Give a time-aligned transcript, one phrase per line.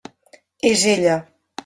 [0.71, 1.19] És ella.